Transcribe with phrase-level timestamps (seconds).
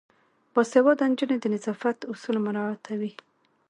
[0.53, 3.11] باسواده نجونې د نظافت اصول مراعاتوي.